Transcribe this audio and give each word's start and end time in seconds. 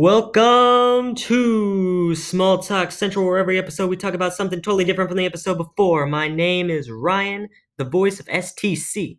Welcome 0.00 1.16
to 1.16 2.14
Small 2.14 2.62
Talk 2.62 2.92
Central, 2.92 3.26
where 3.26 3.36
every 3.36 3.58
episode 3.58 3.90
we 3.90 3.96
talk 3.96 4.14
about 4.14 4.32
something 4.32 4.62
totally 4.62 4.84
different 4.84 5.10
from 5.10 5.18
the 5.18 5.26
episode 5.26 5.56
before. 5.56 6.06
My 6.06 6.28
name 6.28 6.70
is 6.70 6.88
Ryan, 6.88 7.48
the 7.78 7.84
voice 7.84 8.20
of 8.20 8.26
STC. 8.26 9.18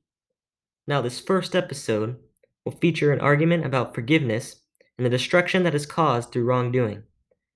Now, 0.88 1.02
this 1.02 1.20
first 1.20 1.54
episode 1.54 2.16
will 2.64 2.72
feature 2.72 3.12
an 3.12 3.20
argument 3.20 3.66
about 3.66 3.94
forgiveness 3.94 4.62
and 4.98 5.06
the 5.06 5.10
destruction 5.10 5.64
that 5.64 5.76
is 5.76 5.86
caused 5.86 6.32
through 6.32 6.46
wrongdoing. 6.46 7.04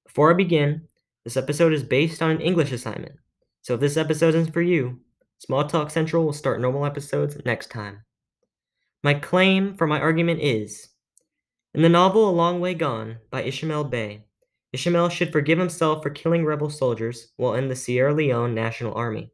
Before 0.05 0.29
I 0.29 0.33
begin, 0.33 0.89
this 1.23 1.37
episode 1.37 1.71
is 1.71 1.83
based 1.83 2.21
on 2.21 2.29
an 2.29 2.41
English 2.41 2.73
assignment, 2.73 3.15
so 3.61 3.75
if 3.75 3.79
this 3.79 3.95
episode 3.95 4.35
isn't 4.35 4.51
for 4.51 4.61
you, 4.61 4.99
Small 5.37 5.65
Talk 5.65 5.91
Central 5.91 6.25
will 6.25 6.33
start 6.33 6.59
normal 6.59 6.85
episodes 6.85 7.37
next 7.45 7.71
time. 7.71 8.03
My 9.01 9.13
claim 9.13 9.75
for 9.75 9.87
my 9.87 10.01
argument 10.01 10.41
is 10.41 10.89
in 11.73 11.81
the 11.81 11.89
novel 11.89 12.29
A 12.29 12.31
Long 12.31 12.59
Way 12.59 12.75
Gone 12.75 13.17
by 13.31 13.43
Ishmael 13.43 13.85
Beah, 13.85 14.19
Ishmael 14.73 15.09
should 15.09 15.31
forgive 15.31 15.57
himself 15.57 16.03
for 16.03 16.09
killing 16.09 16.45
rebel 16.45 16.69
soldiers 16.69 17.31
while 17.35 17.55
in 17.55 17.67
the 17.67 17.75
Sierra 17.75 18.13
Leone 18.13 18.53
National 18.53 18.93
Army. 18.93 19.31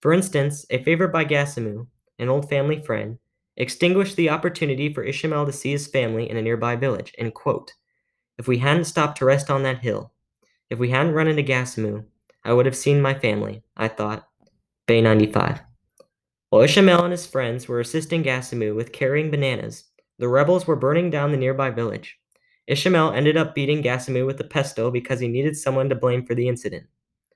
For 0.00 0.12
instance, 0.12 0.66
a 0.70 0.82
favor 0.82 1.08
by 1.08 1.24
Gasimu, 1.24 1.86
an 2.18 2.28
old 2.28 2.48
family 2.48 2.80
friend, 2.80 3.18
extinguished 3.56 4.14
the 4.14 4.30
opportunity 4.30 4.92
for 4.92 5.02
Ishmael 5.02 5.46
to 5.46 5.52
see 5.52 5.72
his 5.72 5.88
family 5.88 6.30
in 6.30 6.36
a 6.36 6.42
nearby 6.42 6.76
village, 6.76 7.12
and 7.18 7.34
quote, 7.34 7.74
If 8.38 8.46
we 8.46 8.58
hadn't 8.58 8.84
stopped 8.84 9.18
to 9.18 9.24
rest 9.24 9.50
on 9.50 9.64
that 9.64 9.80
hill, 9.80 10.12
if 10.70 10.78
we 10.78 10.90
hadn't 10.90 11.14
run 11.14 11.26
into 11.26 11.42
Gasimu, 11.42 12.04
I 12.44 12.52
would 12.52 12.66
have 12.66 12.76
seen 12.76 13.02
my 13.02 13.14
family, 13.14 13.64
I 13.76 13.88
thought. 13.88 14.28
Beah 14.86 15.02
95. 15.02 15.60
While 16.50 16.62
Ishmael 16.62 17.02
and 17.04 17.12
his 17.12 17.26
friends 17.26 17.66
were 17.66 17.80
assisting 17.80 18.22
Gasimu 18.22 18.74
with 18.74 18.92
carrying 18.92 19.30
bananas, 19.30 19.84
the 20.18 20.28
rebels 20.28 20.66
were 20.66 20.76
burning 20.76 21.10
down 21.10 21.30
the 21.30 21.36
nearby 21.36 21.70
village. 21.70 22.18
Ishmael 22.66 23.12
ended 23.12 23.36
up 23.36 23.54
beating 23.54 23.82
Gasimu 23.82 24.26
with 24.26 24.40
a 24.40 24.44
pestle 24.44 24.90
because 24.90 25.20
he 25.20 25.28
needed 25.28 25.56
someone 25.56 25.88
to 25.88 25.94
blame 25.94 26.26
for 26.26 26.34
the 26.34 26.48
incident. 26.48 26.86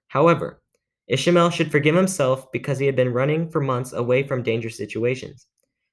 However, 0.09 0.63
Ishmael 1.09 1.51
should 1.51 1.71
forgive 1.71 1.95
himself 1.95 2.51
because 2.53 2.79
he 2.79 2.87
had 2.87 2.97
been 2.97 3.13
running 3.13 3.51
for 3.51 3.61
months 3.61 3.93
away 3.93 4.23
from 4.27 4.43
dangerous 4.43 4.77
situations. 4.77 5.47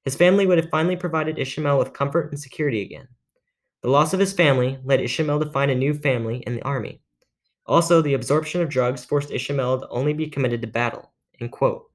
His 0.03 0.15
family 0.15 0.45
would 0.45 0.57
have 0.57 0.69
finally 0.69 0.95
provided 0.95 1.39
Ishmael 1.39 1.77
with 1.77 1.93
comfort 1.93 2.31
and 2.31 2.39
security 2.39 2.81
again. 2.81 3.07
The 3.81 3.89
loss 3.89 4.13
of 4.13 4.19
his 4.19 4.33
family 4.33 4.77
led 4.83 4.99
Ishmael 4.99 5.39
to 5.39 5.51
find 5.51 5.71
a 5.71 5.75
new 5.75 5.93
family 5.93 6.43
in 6.45 6.55
the 6.55 6.61
army. 6.63 7.01
Also, 7.65 8.01
the 8.01 8.13
absorption 8.15 8.61
of 8.61 8.69
drugs 8.69 9.05
forced 9.05 9.31
Ishmael 9.31 9.81
to 9.81 9.89
only 9.89 10.13
be 10.13 10.27
committed 10.27 10.61
to 10.61 10.67
battle. 10.67 11.11
Quote, 11.51 11.85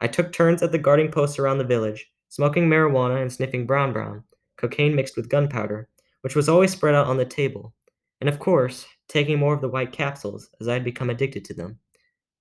I 0.00 0.06
took 0.06 0.32
turns 0.32 0.62
at 0.62 0.72
the 0.72 0.78
guarding 0.78 1.10
posts 1.10 1.38
around 1.38 1.58
the 1.58 1.64
village, 1.64 2.10
smoking 2.28 2.68
marijuana 2.68 3.20
and 3.20 3.32
sniffing 3.32 3.66
brown 3.66 3.92
brown, 3.92 4.24
cocaine 4.56 4.94
mixed 4.94 5.16
with 5.16 5.28
gunpowder, 5.28 5.88
which 6.22 6.34
was 6.34 6.48
always 6.48 6.72
spread 6.72 6.94
out 6.94 7.06
on 7.06 7.16
the 7.16 7.24
table, 7.24 7.74
and 8.20 8.28
of 8.28 8.38
course, 8.38 8.86
taking 9.08 9.38
more 9.38 9.54
of 9.54 9.60
the 9.60 9.68
white 9.68 9.92
capsules 9.92 10.48
as 10.60 10.68
I 10.68 10.74
had 10.74 10.84
become 10.84 11.10
addicted 11.10 11.44
to 11.46 11.54
them. 11.54 11.78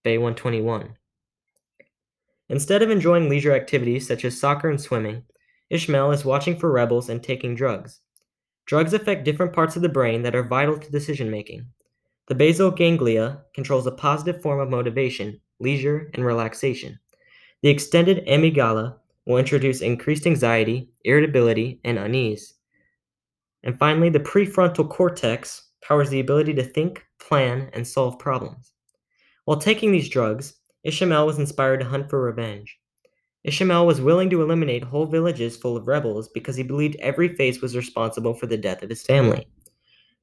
Beah 0.03 0.19
121. 0.19 0.95
Instead 2.49 2.81
of 2.81 2.89
enjoying 2.89 3.29
leisure 3.29 3.53
activities 3.53 4.07
such 4.07 4.25
as 4.25 4.39
soccer 4.39 4.69
and 4.69 4.79
swimming, 4.79 5.23
Ishmael 5.69 6.11
is 6.11 6.25
watching 6.25 6.57
for 6.57 6.71
rebels 6.71 7.09
and 7.09 7.23
taking 7.23 7.55
drugs. 7.55 8.01
Drugs 8.65 8.93
affect 8.93 9.25
different 9.25 9.53
parts 9.53 9.75
of 9.75 9.81
the 9.81 9.89
brain 9.89 10.21
that 10.23 10.35
are 10.35 10.43
vital 10.43 10.77
to 10.77 10.91
decision 10.91 11.29
making. 11.31 11.65
The 12.27 12.35
basal 12.35 12.71
ganglia 12.71 13.43
controls 13.53 13.87
a 13.87 13.91
positive 13.91 14.41
form 14.41 14.59
of 14.59 14.69
motivation, 14.69 15.41
leisure, 15.59 16.09
and 16.13 16.23
relaxation. 16.23 16.99
The 17.61 17.69
extended 17.69 18.25
amygdala 18.27 18.97
will 19.25 19.37
introduce 19.37 19.81
increased 19.81 20.27
anxiety, 20.27 20.89
irritability, 21.05 21.79
and 21.83 21.97
unease. 21.97 22.55
And 23.63 23.77
finally, 23.77 24.09
the 24.09 24.19
prefrontal 24.19 24.89
cortex 24.89 25.69
powers 25.81 26.09
the 26.09 26.19
ability 26.19 26.53
to 26.55 26.63
think, 26.63 27.05
plan, 27.19 27.69
and 27.73 27.87
solve 27.87 28.19
problems. 28.19 28.71
While 29.45 29.59
taking 29.59 29.91
these 29.91 30.09
drugs, 30.09 30.55
Ishmael 30.83 31.25
was 31.25 31.39
inspired 31.39 31.79
to 31.79 31.85
hunt 31.85 32.09
for 32.09 32.21
revenge. 32.21 32.77
Ishmael 33.43 33.85
was 33.85 34.01
willing 34.01 34.29
to 34.29 34.41
eliminate 34.41 34.83
whole 34.83 35.05
villages 35.05 35.57
full 35.57 35.75
of 35.75 35.87
rebels 35.87 36.29
because 36.29 36.55
he 36.55 36.63
believed 36.63 36.95
every 36.97 37.35
face 37.35 37.61
was 37.61 37.75
responsible 37.75 38.33
for 38.33 38.47
the 38.47 38.57
death 38.57 38.83
of 38.83 38.89
his 38.89 39.03
family. 39.03 39.47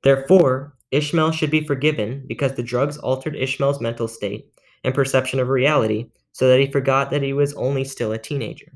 Therefore, 0.02 0.76
Ishmael 0.90 1.32
should 1.32 1.50
be 1.50 1.66
forgiven 1.66 2.24
because 2.26 2.54
the 2.54 2.62
drugs 2.62 2.96
altered 2.98 3.36
Ishmael's 3.36 3.80
mental 3.80 4.08
state 4.08 4.50
and 4.84 4.94
perception 4.94 5.38
of 5.38 5.48
reality 5.48 6.06
so 6.32 6.48
that 6.48 6.60
he 6.60 6.70
forgot 6.70 7.10
that 7.10 7.22
he 7.22 7.32
was 7.32 7.52
only 7.54 7.84
still 7.84 8.12
a 8.12 8.18
teenager. 8.18 8.72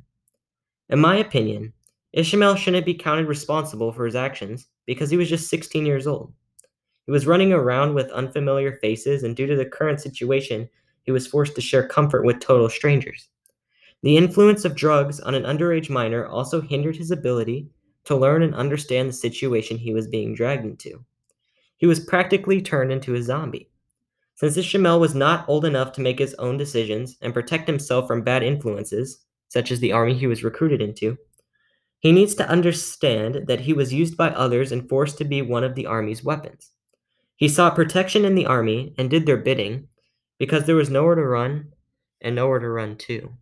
In 0.94 1.00
my 1.00 1.16
opinion, 1.16 1.72
Ishmael 2.12 2.54
shouldn't 2.54 2.86
be 2.86 2.94
counted 2.94 3.26
responsible 3.26 3.90
for 3.90 4.06
his 4.06 4.14
actions 4.14 4.68
because 4.86 5.10
he 5.10 5.16
was 5.16 5.28
just 5.28 5.50
16 5.50 5.84
years 5.84 6.06
old. 6.06 6.32
He 7.04 7.10
was 7.10 7.26
running 7.26 7.52
around 7.52 7.94
with 7.94 8.12
unfamiliar 8.12 8.74
faces, 8.74 9.24
and 9.24 9.34
due 9.34 9.48
to 9.48 9.56
the 9.56 9.64
current 9.64 10.00
situation, 10.00 10.68
he 11.02 11.10
was 11.10 11.26
forced 11.26 11.56
to 11.56 11.60
share 11.60 11.88
comfort 11.88 12.24
with 12.24 12.38
total 12.38 12.68
strangers. 12.68 13.28
The 14.04 14.16
influence 14.16 14.64
of 14.64 14.76
drugs 14.76 15.18
on 15.18 15.34
an 15.34 15.42
underage 15.42 15.90
minor 15.90 16.28
also 16.28 16.60
hindered 16.60 16.94
his 16.94 17.10
ability 17.10 17.66
to 18.04 18.14
learn 18.14 18.44
and 18.44 18.54
understand 18.54 19.08
the 19.08 19.14
situation 19.14 19.76
he 19.76 19.92
was 19.92 20.06
being 20.06 20.32
dragged 20.32 20.64
into. 20.64 21.04
He 21.76 21.86
was 21.86 22.06
practically 22.06 22.62
turned 22.62 22.92
into 22.92 23.16
a 23.16 23.22
zombie. 23.24 23.68
Since 24.36 24.58
Ishmael 24.58 25.00
was 25.00 25.16
not 25.16 25.44
old 25.48 25.64
enough 25.64 25.90
to 25.94 26.00
make 26.00 26.20
his 26.20 26.34
own 26.34 26.56
decisions 26.56 27.16
and 27.20 27.34
protect 27.34 27.66
himself 27.66 28.06
from 28.06 28.22
bad 28.22 28.44
influences, 28.44 29.24
such 29.54 29.70
as 29.70 29.78
the 29.78 29.92
army 29.92 30.14
he 30.14 30.26
was 30.26 30.42
recruited 30.42 30.82
into. 30.82 31.16
He 32.00 32.10
needs 32.10 32.34
to 32.34 32.48
understand 32.48 33.46
that 33.46 33.60
he 33.60 33.72
was 33.72 33.94
used 33.94 34.16
by 34.16 34.30
others 34.30 34.72
and 34.72 34.88
forced 34.88 35.16
to 35.18 35.24
be 35.24 35.42
one 35.42 35.62
of 35.62 35.76
the 35.76 35.86
army's 35.86 36.24
weapons. 36.24 36.72
He 37.36 37.48
sought 37.48 37.76
protection 37.76 38.24
in 38.24 38.34
the 38.34 38.46
army 38.46 38.94
and 38.98 39.08
did 39.08 39.26
their 39.26 39.36
bidding 39.36 39.86
because 40.40 40.64
there 40.66 40.74
was 40.74 40.90
nowhere 40.90 41.14
to 41.14 41.22
run 41.22 41.72
and 42.20 42.34
nowhere 42.34 42.58
to 42.58 42.68
run 42.68 42.96
to. 42.96 43.32